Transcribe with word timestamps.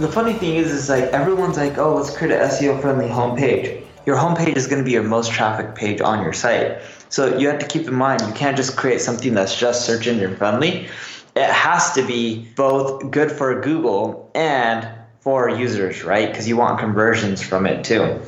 the 0.00 0.10
funny 0.10 0.32
thing 0.32 0.56
is, 0.56 0.72
is 0.72 0.88
like 0.88 1.04
everyone's 1.04 1.58
like, 1.58 1.76
oh, 1.76 1.94
let's 1.94 2.16
create 2.16 2.32
an 2.32 2.40
SEO 2.48 2.80
friendly 2.80 3.06
homepage. 3.06 3.84
Your 4.06 4.16
homepage 4.16 4.56
is 4.56 4.66
going 4.66 4.78
to 4.78 4.84
be 4.84 4.92
your 4.92 5.02
most 5.02 5.30
traffic 5.30 5.74
page 5.74 6.00
on 6.00 6.22
your 6.22 6.32
site. 6.32 6.78
So 7.10 7.36
you 7.36 7.48
have 7.48 7.58
to 7.58 7.66
keep 7.66 7.86
in 7.86 7.94
mind, 7.94 8.22
you 8.22 8.32
can't 8.32 8.56
just 8.56 8.76
create 8.76 9.02
something 9.02 9.34
that's 9.34 9.54
just 9.54 9.84
search 9.84 10.06
engine 10.06 10.36
friendly. 10.36 10.88
It 11.36 11.50
has 11.50 11.92
to 11.92 12.06
be 12.06 12.48
both 12.56 13.10
good 13.10 13.30
for 13.30 13.60
Google 13.60 14.30
and 14.34 14.88
for 15.20 15.50
users, 15.50 16.02
right? 16.02 16.28
Because 16.28 16.48
you 16.48 16.56
want 16.56 16.80
conversions 16.80 17.42
from 17.42 17.66
it 17.66 17.84
too. 17.84 18.20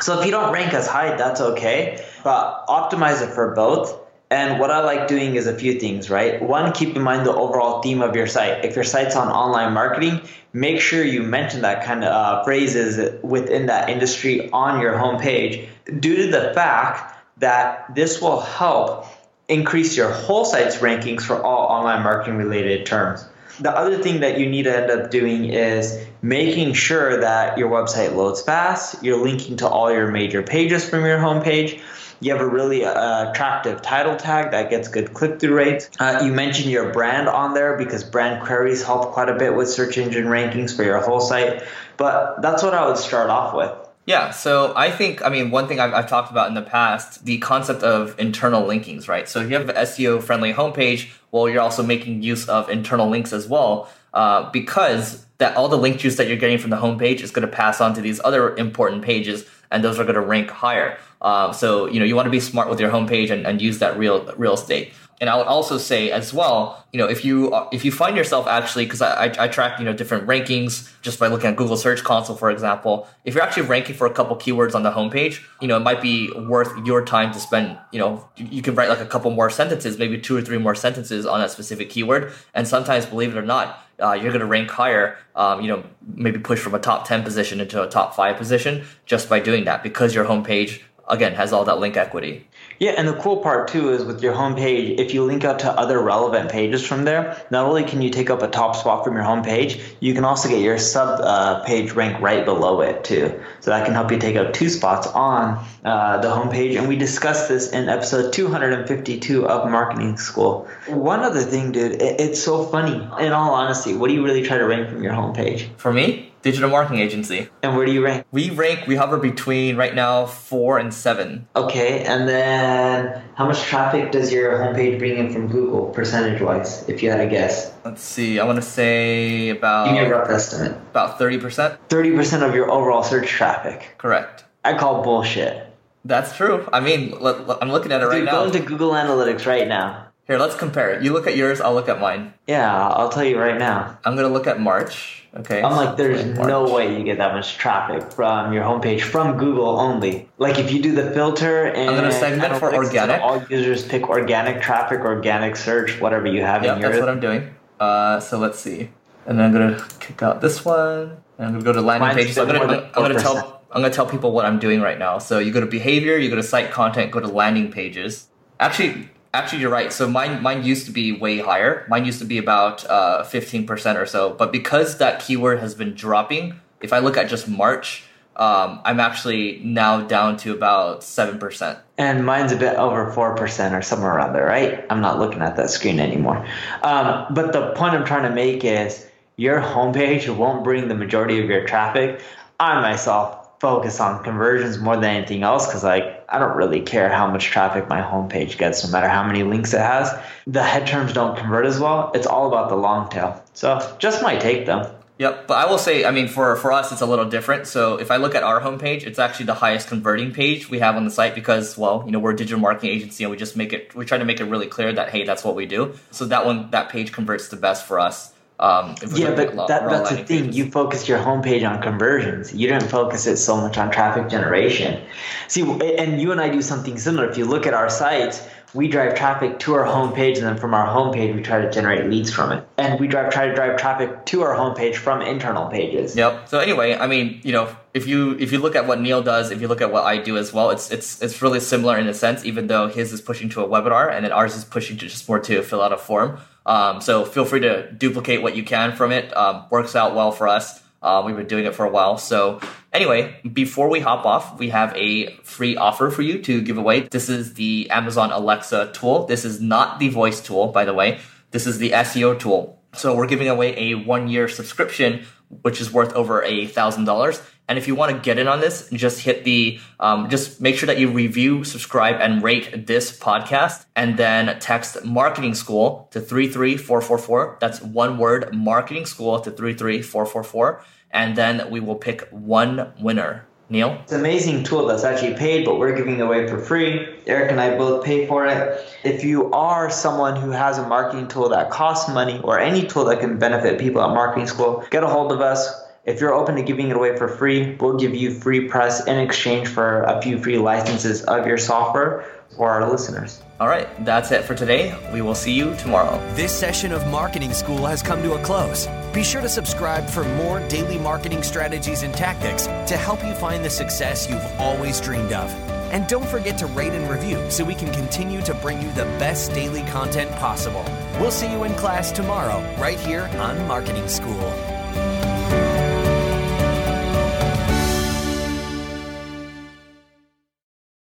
So 0.00 0.18
if 0.18 0.26
you 0.26 0.32
don't 0.32 0.52
rank 0.52 0.74
as 0.74 0.88
high, 0.88 1.16
that's 1.16 1.40
okay, 1.40 2.04
but 2.24 2.66
optimize 2.66 3.22
it 3.22 3.32
for 3.32 3.54
both 3.54 4.05
and 4.30 4.58
what 4.58 4.70
I 4.70 4.80
like 4.80 5.06
doing 5.06 5.36
is 5.36 5.46
a 5.46 5.54
few 5.54 5.78
things, 5.78 6.10
right? 6.10 6.42
One, 6.42 6.72
keep 6.72 6.96
in 6.96 7.02
mind 7.02 7.26
the 7.26 7.34
overall 7.34 7.80
theme 7.80 8.02
of 8.02 8.16
your 8.16 8.26
site. 8.26 8.64
If 8.64 8.74
your 8.74 8.84
site's 8.84 9.14
on 9.14 9.28
online 9.28 9.72
marketing, 9.72 10.20
make 10.52 10.80
sure 10.80 11.04
you 11.04 11.22
mention 11.22 11.62
that 11.62 11.84
kind 11.84 12.02
of 12.02 12.10
uh, 12.10 12.44
phrases 12.44 13.22
within 13.22 13.66
that 13.66 13.88
industry 13.88 14.50
on 14.50 14.80
your 14.80 14.94
homepage 14.94 15.68
due 16.00 16.16
to 16.16 16.26
the 16.26 16.52
fact 16.54 17.14
that 17.38 17.94
this 17.94 18.20
will 18.20 18.40
help 18.40 19.06
increase 19.48 19.96
your 19.96 20.10
whole 20.10 20.44
site's 20.44 20.78
rankings 20.78 21.22
for 21.22 21.40
all 21.40 21.68
online 21.68 22.02
marketing 22.02 22.36
related 22.36 22.84
terms. 22.84 23.24
The 23.60 23.70
other 23.70 24.02
thing 24.02 24.20
that 24.20 24.40
you 24.40 24.46
need 24.46 24.64
to 24.64 24.76
end 24.76 24.90
up 24.90 25.10
doing 25.10 25.46
is 25.46 26.04
making 26.20 26.72
sure 26.74 27.20
that 27.20 27.56
your 27.56 27.70
website 27.70 28.14
loads 28.14 28.42
fast, 28.42 29.02
you're 29.04 29.22
linking 29.22 29.58
to 29.58 29.68
all 29.68 29.92
your 29.92 30.10
major 30.10 30.42
pages 30.42 30.86
from 30.88 31.04
your 31.04 31.18
homepage 31.18 31.80
you 32.20 32.32
have 32.32 32.40
a 32.40 32.48
really 32.48 32.84
uh, 32.84 33.30
attractive 33.30 33.82
title 33.82 34.16
tag 34.16 34.50
that 34.50 34.70
gets 34.70 34.88
good 34.88 35.14
click 35.14 35.40
through 35.40 35.54
rates. 35.54 35.90
Uh, 35.98 36.22
you 36.24 36.32
mentioned 36.32 36.70
your 36.70 36.92
brand 36.92 37.28
on 37.28 37.54
there 37.54 37.76
because 37.76 38.04
brand 38.04 38.44
queries 38.44 38.82
help 38.82 39.12
quite 39.12 39.28
a 39.28 39.34
bit 39.36 39.54
with 39.54 39.68
search 39.68 39.98
engine 39.98 40.26
rankings 40.26 40.74
for 40.74 40.82
your 40.82 41.00
whole 41.00 41.20
site. 41.20 41.62
But 41.96 42.42
that's 42.42 42.62
what 42.62 42.74
I 42.74 42.86
would 42.86 42.98
start 42.98 43.30
off 43.30 43.54
with. 43.54 43.72
Yeah, 44.06 44.30
so 44.30 44.72
I 44.76 44.92
think, 44.92 45.24
I 45.24 45.30
mean, 45.30 45.50
one 45.50 45.66
thing 45.66 45.80
I've, 45.80 45.92
I've, 45.92 46.08
talked 46.08 46.30
about 46.30 46.46
in 46.46 46.54
the 46.54 46.62
past, 46.62 47.24
the 47.24 47.38
concept 47.38 47.82
of 47.82 48.14
internal 48.20 48.62
linkings, 48.62 49.08
right? 49.08 49.28
So 49.28 49.40
if 49.40 49.50
you 49.50 49.56
have 49.56 49.68
an 49.68 49.74
SEO 49.74 50.22
friendly 50.22 50.52
homepage, 50.52 51.10
well, 51.32 51.48
you're 51.48 51.60
also 51.60 51.82
making 51.82 52.22
use 52.22 52.48
of 52.48 52.70
internal 52.70 53.08
links 53.08 53.32
as 53.32 53.48
well, 53.48 53.90
uh, 54.14 54.48
because 54.52 55.26
that 55.38 55.56
all 55.56 55.68
the 55.68 55.76
link 55.76 55.98
juice 55.98 56.16
that 56.16 56.28
you're 56.28 56.36
getting 56.36 56.58
from 56.58 56.70
the 56.70 56.76
homepage 56.76 57.20
is 57.20 57.32
going 57.32 57.46
to 57.46 57.52
pass 57.52 57.80
on 57.80 57.94
to 57.94 58.00
these 58.00 58.20
other 58.24 58.54
important 58.56 59.02
pages, 59.02 59.44
and 59.72 59.82
those 59.82 59.98
are 59.98 60.04
going 60.04 60.14
to 60.14 60.20
rank 60.20 60.50
higher. 60.50 60.98
Uh, 61.20 61.52
so 61.52 61.86
you 61.86 61.98
know 61.98 62.06
you 62.06 62.14
want 62.14 62.26
to 62.26 62.30
be 62.30 62.40
smart 62.40 62.68
with 62.68 62.80
your 62.80 62.90
homepage 62.90 63.30
and, 63.30 63.46
and 63.46 63.62
use 63.62 63.78
that 63.78 63.98
real 63.98 64.24
real 64.36 64.54
estate. 64.54 64.92
And 65.18 65.30
I 65.30 65.36
would 65.36 65.46
also 65.46 65.78
say 65.78 66.10
as 66.10 66.34
well, 66.34 66.84
you 66.92 66.98
know, 66.98 67.06
if 67.06 67.24
you 67.24 67.54
if 67.72 67.84
you 67.86 67.92
find 67.92 68.16
yourself 68.16 68.46
actually, 68.46 68.84
because 68.84 69.00
I, 69.00 69.26
I, 69.26 69.44
I 69.44 69.48
track 69.48 69.78
you 69.78 69.84
know 69.84 69.94
different 69.94 70.26
rankings 70.26 70.92
just 71.00 71.18
by 71.18 71.28
looking 71.28 71.48
at 71.48 71.56
Google 71.56 71.76
Search 71.76 72.04
Console, 72.04 72.36
for 72.36 72.50
example. 72.50 73.08
If 73.24 73.34
you're 73.34 73.42
actually 73.42 73.66
ranking 73.66 73.94
for 73.94 74.06
a 74.06 74.12
couple 74.12 74.36
keywords 74.36 74.74
on 74.74 74.82
the 74.82 74.90
homepage, 74.90 75.42
you 75.60 75.68
know, 75.68 75.76
it 75.78 75.80
might 75.80 76.02
be 76.02 76.30
worth 76.32 76.70
your 76.84 77.04
time 77.04 77.32
to 77.32 77.40
spend. 77.40 77.78
You 77.92 77.98
know, 77.98 78.28
you 78.36 78.60
can 78.60 78.74
write 78.74 78.90
like 78.90 79.00
a 79.00 79.06
couple 79.06 79.30
more 79.30 79.48
sentences, 79.48 79.98
maybe 79.98 80.18
two 80.18 80.36
or 80.36 80.42
three 80.42 80.58
more 80.58 80.74
sentences 80.74 81.24
on 81.24 81.40
that 81.40 81.50
specific 81.50 81.88
keyword. 81.88 82.32
And 82.52 82.68
sometimes, 82.68 83.06
believe 83.06 83.34
it 83.34 83.38
or 83.38 83.46
not, 83.46 83.86
uh, 83.98 84.12
you're 84.12 84.32
going 84.32 84.40
to 84.40 84.46
rank 84.46 84.70
higher. 84.70 85.16
Um, 85.34 85.62
you 85.62 85.68
know, 85.68 85.82
maybe 86.06 86.38
push 86.38 86.60
from 86.60 86.74
a 86.74 86.78
top 86.78 87.08
ten 87.08 87.22
position 87.22 87.60
into 87.60 87.82
a 87.82 87.88
top 87.88 88.14
five 88.14 88.36
position 88.36 88.84
just 89.06 89.30
by 89.30 89.40
doing 89.40 89.64
that 89.64 89.82
because 89.82 90.14
your 90.14 90.26
homepage 90.26 90.82
again 91.08 91.34
has 91.34 91.52
all 91.52 91.64
that 91.64 91.78
link 91.78 91.96
equity. 91.96 92.46
Yeah, 92.78 92.92
and 92.92 93.08
the 93.08 93.14
cool 93.14 93.38
part 93.38 93.68
too 93.68 93.90
is 93.90 94.04
with 94.04 94.22
your 94.22 94.34
homepage, 94.34 94.98
if 94.98 95.14
you 95.14 95.24
link 95.24 95.44
out 95.44 95.60
to 95.60 95.70
other 95.70 96.00
relevant 96.00 96.50
pages 96.50 96.86
from 96.86 97.04
there, 97.04 97.42
not 97.50 97.66
only 97.66 97.84
can 97.84 98.02
you 98.02 98.10
take 98.10 98.28
up 98.28 98.42
a 98.42 98.48
top 98.48 98.76
spot 98.76 99.04
from 99.04 99.14
your 99.14 99.24
homepage, 99.24 99.82
you 100.00 100.12
can 100.14 100.24
also 100.24 100.48
get 100.48 100.60
your 100.60 100.78
sub 100.78 101.20
uh, 101.22 101.64
page 101.64 101.92
rank 101.92 102.20
right 102.20 102.44
below 102.44 102.82
it 102.82 103.04
too. 103.04 103.40
So 103.60 103.70
that 103.70 103.86
can 103.86 103.94
help 103.94 104.10
you 104.10 104.18
take 104.18 104.36
up 104.36 104.52
two 104.52 104.68
spots 104.68 105.06
on 105.06 105.64
uh, 105.84 106.18
the 106.18 106.28
homepage. 106.28 106.78
And 106.78 106.88
we 106.88 106.96
discussed 106.96 107.48
this 107.48 107.70
in 107.70 107.88
episode 107.88 108.32
252 108.32 109.46
of 109.46 109.70
Marketing 109.70 110.18
School. 110.18 110.68
One 110.88 111.20
other 111.20 111.42
thing, 111.42 111.72
dude, 111.72 111.92
it, 111.92 112.20
it's 112.20 112.42
so 112.42 112.64
funny. 112.64 112.94
In 113.24 113.32
all 113.32 113.54
honesty, 113.54 113.94
what 113.94 114.08
do 114.08 114.14
you 114.14 114.24
really 114.24 114.42
try 114.42 114.58
to 114.58 114.66
rank 114.66 114.90
from 114.90 115.02
your 115.02 115.12
homepage? 115.12 115.68
For 115.76 115.92
me, 115.92 116.32
digital 116.46 116.70
marketing 116.70 117.00
agency. 117.00 117.48
And 117.64 117.76
where 117.76 117.84
do 117.84 117.92
you 117.92 118.04
rank? 118.04 118.24
We 118.30 118.50
rank, 118.50 118.86
we 118.86 118.94
hover 118.94 119.18
between 119.18 119.76
right 119.76 119.94
now 119.94 120.26
four 120.26 120.78
and 120.78 120.94
seven. 120.94 121.48
Okay, 121.56 122.04
and 122.04 122.28
then 122.28 123.20
how 123.34 123.46
much 123.46 123.62
traffic 123.62 124.12
does 124.12 124.32
your 124.32 124.52
homepage 124.52 125.00
bring 125.00 125.18
in 125.18 125.32
from 125.32 125.48
Google, 125.48 125.86
percentage 125.86 126.40
wise, 126.40 126.88
if 126.88 127.02
you 127.02 127.10
had 127.10 127.18
a 127.18 127.26
guess? 127.26 127.74
Let's 127.84 128.02
see, 128.02 128.38
I 128.38 128.44
want 128.44 128.56
to 128.56 128.62
say 128.62 129.48
about. 129.48 129.86
Give 129.86 129.94
me 129.94 130.00
a 130.00 130.08
rough 130.08 130.30
estimate. 130.30 130.72
About 130.90 131.18
30%. 131.18 131.78
30% 131.88 132.48
of 132.48 132.54
your 132.54 132.70
overall 132.70 133.02
search 133.02 133.28
traffic. 133.28 133.96
Correct. 133.98 134.44
I 134.64 134.78
call 134.78 135.02
bullshit. 135.02 135.66
That's 136.04 136.36
true. 136.36 136.68
I 136.72 136.78
mean, 136.78 137.12
I'm 137.14 137.72
looking 137.72 137.90
at 137.90 138.02
it 138.02 138.06
right 138.06 138.18
Dude, 138.18 138.26
now. 138.26 138.44
Go 138.44 138.44
into 138.44 138.60
Google 138.60 138.92
Analytics 138.92 139.46
right 139.46 139.66
now. 139.66 140.06
Here, 140.26 140.38
let's 140.38 140.56
compare 140.56 140.90
it. 140.90 141.04
You 141.04 141.12
look 141.12 141.28
at 141.28 141.36
yours, 141.36 141.60
I'll 141.60 141.74
look 141.74 141.88
at 141.88 142.00
mine. 142.00 142.34
Yeah, 142.48 142.88
I'll 142.88 143.08
tell 143.08 143.22
you 143.22 143.38
right 143.38 143.58
now. 143.58 143.96
I'm 144.04 144.16
gonna 144.16 144.28
look 144.28 144.48
at 144.48 144.58
March. 144.58 145.24
Okay. 145.36 145.62
I'm 145.62 145.76
like, 145.76 145.96
there's 145.96 146.24
no 146.24 146.72
way 146.72 146.98
you 146.98 147.04
get 147.04 147.18
that 147.18 147.32
much 147.32 147.58
traffic 147.58 148.10
from 148.10 148.52
your 148.52 148.64
homepage 148.64 149.02
from 149.02 149.36
Google 149.36 149.78
only. 149.78 150.28
Like, 150.38 150.58
if 150.58 150.72
you 150.72 150.82
do 150.82 150.94
the 150.94 151.12
filter 151.12 151.66
and 151.66 151.90
I'm 151.90 151.96
gonna 151.96 152.10
segment 152.10 152.56
for 152.56 152.74
organic. 152.74 153.20
all 153.20 153.40
users 153.48 153.86
pick 153.86 154.08
organic 154.08 154.60
traffic, 154.60 155.00
organic 155.00 155.54
search, 155.54 156.00
whatever 156.00 156.26
you 156.26 156.40
have 156.40 156.64
yep, 156.64 156.76
in 156.76 156.80
your. 156.80 156.90
Yeah, 156.90 156.96
that's 156.96 157.06
what 157.06 157.10
I'm 157.10 157.20
doing. 157.20 157.54
Uh, 157.78 158.18
so 158.18 158.38
let's 158.38 158.58
see, 158.58 158.90
and 159.26 159.38
then 159.38 159.46
I'm 159.46 159.52
gonna 159.52 159.86
kick 160.00 160.22
out 160.22 160.40
this 160.40 160.64
one, 160.64 161.18
and 161.38 161.46
I'm 161.46 161.52
gonna 161.52 161.64
go 161.64 161.72
to 161.72 161.82
landing 161.82 162.08
Mine's 162.08 162.16
pages. 162.16 162.38
I'm 162.38 162.48
gonna, 162.48 162.64
I'm, 162.64 162.84
I'm 162.94 163.02
gonna 163.02 163.20
tell 163.20 163.62
I'm 163.70 163.82
gonna 163.82 163.94
tell 163.94 164.06
people 164.06 164.32
what 164.32 164.44
I'm 164.44 164.58
doing 164.58 164.80
right 164.80 164.98
now. 164.98 165.18
So 165.18 165.38
you 165.38 165.52
go 165.52 165.60
to 165.60 165.66
behavior, 165.66 166.16
you 166.16 166.30
go 166.30 166.36
to 166.36 166.42
site 166.42 166.72
content, 166.72 167.12
go 167.12 167.20
to 167.20 167.28
landing 167.28 167.70
pages. 167.70 168.26
Actually, 168.58 169.10
Actually, 169.34 169.60
you're 169.60 169.70
right. 169.70 169.92
So 169.92 170.08
mine 170.08 170.42
mine 170.42 170.64
used 170.64 170.86
to 170.86 170.92
be 170.92 171.12
way 171.12 171.38
higher. 171.38 171.84
Mine 171.88 172.04
used 172.04 172.18
to 172.20 172.24
be 172.24 172.38
about 172.38 172.84
uh, 172.86 173.22
fifteen 173.24 173.66
percent 173.66 173.98
or 173.98 174.06
so. 174.06 174.30
But 174.30 174.52
because 174.52 174.98
that 174.98 175.20
keyword 175.20 175.58
has 175.58 175.74
been 175.74 175.94
dropping, 175.94 176.60
if 176.80 176.92
I 176.92 177.00
look 177.00 177.16
at 177.16 177.28
just 177.28 177.46
March, 177.48 178.04
um, 178.36 178.80
I'm 178.84 178.98
actually 179.00 179.60
now 179.62 180.00
down 180.00 180.36
to 180.38 180.52
about 180.52 181.04
seven 181.04 181.38
percent. 181.38 181.78
And 181.98 182.24
mine's 182.24 182.52
a 182.52 182.56
bit 182.56 182.76
over 182.76 183.12
four 183.12 183.34
percent 183.34 183.74
or 183.74 183.82
somewhere 183.82 184.14
around 184.14 184.32
there, 184.32 184.46
right? 184.46 184.84
I'm 184.90 185.00
not 185.00 185.18
looking 185.18 185.42
at 185.42 185.56
that 185.56 185.70
screen 185.70 186.00
anymore. 186.00 186.46
Um, 186.82 187.26
but 187.34 187.52
the 187.52 187.72
point 187.72 187.94
I'm 187.94 188.04
trying 188.04 188.28
to 188.28 188.34
make 188.34 188.64
is 188.64 189.06
your 189.36 189.60
homepage 189.60 190.34
won't 190.34 190.64
bring 190.64 190.88
the 190.88 190.94
majority 190.94 191.40
of 191.42 191.48
your 191.50 191.66
traffic. 191.66 192.20
I 192.58 192.80
myself 192.80 193.45
focus 193.58 194.00
on 194.00 194.22
conversions 194.22 194.78
more 194.78 194.96
than 194.96 195.04
anything 195.04 195.42
else 195.42 195.66
because 195.66 195.82
like 195.82 196.24
I 196.28 196.38
don't 196.38 196.56
really 196.56 196.80
care 196.80 197.08
how 197.08 197.26
much 197.30 197.46
traffic 197.46 197.88
my 197.88 198.00
homepage 198.00 198.58
gets, 198.58 198.84
no 198.84 198.90
matter 198.90 199.08
how 199.08 199.24
many 199.24 199.42
links 199.42 199.72
it 199.72 199.80
has. 199.80 200.12
The 200.46 200.62
head 200.62 200.86
terms 200.86 201.12
don't 201.12 201.36
convert 201.36 201.66
as 201.66 201.80
well. 201.80 202.10
It's 202.14 202.26
all 202.26 202.48
about 202.48 202.68
the 202.68 202.76
long 202.76 203.08
tail. 203.08 203.42
So 203.54 203.96
just 203.98 204.22
my 204.22 204.36
take 204.36 204.66
though. 204.66 204.92
Yep, 205.18 205.46
but 205.46 205.54
I 205.54 205.70
will 205.70 205.78
say, 205.78 206.04
I 206.04 206.10
mean, 206.10 206.28
for 206.28 206.56
for 206.56 206.72
us, 206.72 206.92
it's 206.92 207.00
a 207.00 207.06
little 207.06 207.24
different. 207.24 207.66
So 207.66 207.96
if 207.96 208.10
I 208.10 208.16
look 208.16 208.34
at 208.34 208.42
our 208.42 208.60
homepage, 208.60 209.06
it's 209.06 209.18
actually 209.18 209.46
the 209.46 209.54
highest 209.54 209.88
converting 209.88 210.30
page 210.30 210.68
we 210.68 210.78
have 210.80 210.94
on 210.96 211.06
the 211.06 211.10
site 211.10 211.34
because, 211.34 211.78
well, 211.78 212.02
you 212.04 212.12
know, 212.12 212.18
we're 212.18 212.32
a 212.32 212.36
digital 212.36 212.60
marketing 212.60 212.90
agency 212.90 213.24
and 213.24 213.30
we 213.30 213.38
just 213.38 213.56
make 213.56 213.72
it, 213.72 213.94
we 213.94 214.04
try 214.04 214.18
to 214.18 214.26
make 214.26 214.40
it 214.40 214.44
really 214.44 214.66
clear 214.66 214.92
that 214.92 215.08
hey, 215.08 215.24
that's 215.24 215.42
what 215.42 215.54
we 215.54 215.64
do. 215.64 215.94
So 216.10 216.26
that 216.26 216.44
one, 216.44 216.70
that 216.72 216.90
page 216.90 217.12
converts 217.12 217.48
the 217.48 217.56
best 217.56 217.86
for 217.86 217.98
us. 217.98 218.34
Um, 218.58 218.94
yeah, 219.14 219.34
but 219.34 219.54
that, 219.68 219.90
that's 219.90 220.10
the 220.10 220.16
thing. 220.16 220.44
Pages. 220.44 220.56
You 220.56 220.70
focus 220.70 221.08
your 221.08 221.18
homepage 221.18 221.68
on 221.68 221.82
conversions. 221.82 222.54
You 222.54 222.68
didn't 222.68 222.88
focus 222.88 223.26
it 223.26 223.36
so 223.36 223.56
much 223.56 223.76
on 223.76 223.90
traffic 223.90 224.30
generation. 224.30 225.04
See, 225.48 225.60
and 225.98 226.20
you 226.20 226.32
and 226.32 226.40
I 226.40 226.48
do 226.48 226.62
something 226.62 226.98
similar. 226.98 227.28
If 227.28 227.36
you 227.36 227.44
look 227.44 227.66
at 227.66 227.74
our 227.74 227.90
site, 227.90 228.42
we 228.72 228.88
drive 228.88 229.14
traffic 229.14 229.58
to 229.60 229.74
our 229.74 229.84
homepage, 229.84 230.36
and 230.36 230.46
then 230.46 230.56
from 230.56 230.72
our 230.72 230.86
homepage, 230.86 231.34
we 231.34 231.42
try 231.42 231.60
to 231.60 231.70
generate 231.70 232.08
leads 232.08 232.32
from 232.32 232.50
it. 232.50 232.66
And 232.78 232.98
we 232.98 233.06
drive 233.08 233.30
try 233.30 233.46
to 233.46 233.54
drive 233.54 233.78
traffic 233.78 234.24
to 234.26 234.42
our 234.42 234.54
homepage 234.54 234.96
from 234.96 235.20
internal 235.20 235.68
pages. 235.68 236.16
Yep. 236.16 236.48
So 236.48 236.58
anyway, 236.58 236.94
I 236.94 237.06
mean, 237.06 237.40
you 237.44 237.52
know, 237.52 237.74
if 237.92 238.06
you 238.06 238.38
if 238.38 238.52
you 238.52 238.58
look 238.58 238.74
at 238.74 238.86
what 238.86 239.00
Neil 239.02 239.22
does, 239.22 239.50
if 239.50 239.60
you 239.60 239.68
look 239.68 239.82
at 239.82 239.92
what 239.92 240.04
I 240.04 240.16
do 240.16 240.38
as 240.38 240.54
well, 240.54 240.70
it's 240.70 240.90
it's 240.90 241.20
it's 241.20 241.42
really 241.42 241.60
similar 241.60 241.98
in 241.98 242.06
a 242.08 242.14
sense. 242.14 242.44
Even 242.46 242.68
though 242.68 242.88
his 242.88 243.12
is 243.12 243.20
pushing 243.20 243.50
to 243.50 243.62
a 243.62 243.68
webinar, 243.68 244.10
and 244.10 244.24
then 244.24 244.32
ours 244.32 244.56
is 244.56 244.64
pushing 244.64 244.96
to 244.96 245.06
just 245.06 245.28
more 245.28 245.40
to 245.40 245.62
fill 245.62 245.82
out 245.82 245.92
a 245.92 245.98
form. 245.98 246.38
Um, 246.66 247.00
so 247.00 247.24
feel 247.24 247.44
free 247.44 247.60
to 247.60 247.90
duplicate 247.92 248.42
what 248.42 248.56
you 248.56 248.64
can 248.64 248.94
from 248.94 249.12
it. 249.12 249.34
Um, 249.34 249.64
works 249.70 249.96
out 249.96 250.14
well 250.14 250.32
for 250.32 250.48
us. 250.48 250.82
Uh, 251.00 251.22
we've 251.24 251.36
been 251.36 251.46
doing 251.46 251.64
it 251.64 251.74
for 251.74 251.86
a 251.86 251.90
while. 251.90 252.18
So 252.18 252.60
anyway, 252.92 253.40
before 253.50 253.88
we 253.88 254.00
hop 254.00 254.26
off, 254.26 254.58
we 254.58 254.70
have 254.70 254.92
a 254.96 255.36
free 255.44 255.76
offer 255.76 256.10
for 256.10 256.22
you 256.22 256.42
to 256.42 256.60
give 256.60 256.78
away. 256.78 257.00
This 257.00 257.28
is 257.28 257.54
the 257.54 257.88
Amazon 257.90 258.32
Alexa 258.32 258.90
tool. 258.92 259.26
This 259.26 259.44
is 259.44 259.60
not 259.60 260.00
the 260.00 260.08
voice 260.08 260.40
tool, 260.40 260.68
by 260.68 260.84
the 260.84 260.92
way. 260.92 261.20
This 261.52 261.66
is 261.66 261.78
the 261.78 261.92
SEO 261.92 262.38
tool. 262.38 262.82
So 262.94 263.14
we're 263.14 263.28
giving 263.28 263.48
away 263.48 263.92
a 263.92 263.94
one 263.94 264.26
year 264.28 264.48
subscription, 264.48 265.26
which 265.62 265.80
is 265.80 265.92
worth 265.92 266.12
over 266.14 266.42
a 266.42 266.66
thousand 266.66 267.04
dollars. 267.04 267.40
And 267.68 267.78
if 267.78 267.88
you 267.88 267.94
want 267.94 268.12
to 268.12 268.18
get 268.18 268.38
in 268.38 268.46
on 268.46 268.60
this, 268.60 268.88
just 268.92 269.20
hit 269.20 269.44
the, 269.44 269.80
um, 269.98 270.28
just 270.28 270.60
make 270.60 270.76
sure 270.76 270.86
that 270.86 270.98
you 270.98 271.10
review, 271.10 271.64
subscribe, 271.64 272.20
and 272.20 272.42
rate 272.42 272.86
this 272.86 273.18
podcast, 273.18 273.86
and 273.96 274.16
then 274.16 274.58
text 274.60 275.04
marketing 275.04 275.54
school 275.54 276.08
to 276.12 276.20
33444. 276.20 277.58
That's 277.60 277.82
one 277.82 278.18
word, 278.18 278.54
marketing 278.54 279.06
school 279.06 279.40
to 279.40 279.50
33444. 279.50 280.84
And 281.10 281.36
then 281.36 281.70
we 281.70 281.80
will 281.80 281.96
pick 281.96 282.28
one 282.30 282.92
winner. 283.00 283.46
Neil? 283.68 283.98
It's 284.04 284.12
an 284.12 284.20
amazing 284.20 284.62
tool 284.62 284.86
that's 284.86 285.02
actually 285.02 285.34
paid, 285.34 285.64
but 285.64 285.80
we're 285.80 285.96
giving 285.96 286.20
it 286.20 286.20
away 286.20 286.46
for 286.46 286.58
free. 286.58 287.08
Eric 287.26 287.50
and 287.50 287.60
I 287.60 287.76
both 287.76 288.04
pay 288.04 288.24
for 288.28 288.46
it. 288.46 288.86
If 289.02 289.24
you 289.24 289.50
are 289.50 289.90
someone 289.90 290.36
who 290.36 290.50
has 290.50 290.78
a 290.78 290.86
marketing 290.86 291.26
tool 291.26 291.48
that 291.48 291.70
costs 291.70 292.08
money 292.08 292.40
or 292.44 292.60
any 292.60 292.86
tool 292.86 293.04
that 293.06 293.18
can 293.18 293.40
benefit 293.40 293.80
people 293.80 294.02
at 294.02 294.10
marketing 294.10 294.46
school, 294.46 294.84
get 294.90 295.02
a 295.02 295.08
hold 295.08 295.32
of 295.32 295.40
us 295.40 295.85
if 296.06 296.20
you're 296.20 296.32
open 296.32 296.54
to 296.54 296.62
giving 296.62 296.88
it 296.88 296.96
away 296.96 297.16
for 297.16 297.26
free, 297.26 297.74
we'll 297.80 297.96
give 297.96 298.14
you 298.14 298.30
free 298.30 298.68
press 298.68 299.06
in 299.06 299.18
exchange 299.18 299.66
for 299.66 300.02
a 300.02 300.22
few 300.22 300.38
free 300.38 300.56
licenses 300.56 301.24
of 301.24 301.46
your 301.48 301.58
software 301.58 302.24
for 302.56 302.70
our 302.70 302.88
listeners. 302.88 303.42
All 303.58 303.66
right, 303.66 303.88
that's 304.04 304.30
it 304.30 304.44
for 304.44 304.54
today. 304.54 304.96
We 305.12 305.20
will 305.20 305.34
see 305.34 305.52
you 305.52 305.74
tomorrow. 305.76 306.18
This 306.34 306.56
session 306.56 306.92
of 306.92 307.04
Marketing 307.08 307.52
School 307.52 307.84
has 307.86 308.02
come 308.02 308.22
to 308.22 308.34
a 308.34 308.42
close. 308.44 308.86
Be 309.12 309.24
sure 309.24 309.40
to 309.40 309.48
subscribe 309.48 310.08
for 310.08 310.22
more 310.36 310.60
daily 310.68 310.96
marketing 310.96 311.42
strategies 311.42 312.04
and 312.04 312.14
tactics 312.14 312.66
to 312.66 312.96
help 312.96 313.24
you 313.24 313.34
find 313.34 313.64
the 313.64 313.70
success 313.70 314.30
you've 314.30 314.60
always 314.60 315.00
dreamed 315.00 315.32
of. 315.32 315.50
And 315.92 316.06
don't 316.06 316.26
forget 316.26 316.56
to 316.58 316.66
rate 316.66 316.92
and 316.92 317.10
review 317.10 317.50
so 317.50 317.64
we 317.64 317.74
can 317.74 317.92
continue 317.92 318.42
to 318.42 318.54
bring 318.54 318.80
you 318.80 318.92
the 318.92 319.04
best 319.18 319.52
daily 319.54 319.82
content 319.84 320.30
possible. 320.36 320.84
We'll 321.18 321.32
see 321.32 321.50
you 321.50 321.64
in 321.64 321.74
class 321.74 322.12
tomorrow, 322.12 322.60
right 322.78 322.98
here 322.98 323.28
on 323.38 323.66
Marketing 323.66 324.06
School. 324.06 324.52